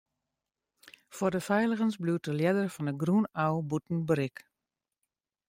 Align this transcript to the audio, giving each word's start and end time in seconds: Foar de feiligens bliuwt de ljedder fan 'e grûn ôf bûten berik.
Foar 1.15 1.31
de 1.35 1.41
feiligens 1.47 1.95
bliuwt 2.01 2.23
de 2.27 2.33
ljedder 2.37 2.67
fan 2.75 2.89
'e 2.89 2.93
grûn 3.01 3.25
ôf 3.47 3.57
bûten 3.69 3.99
berik. 4.07 4.37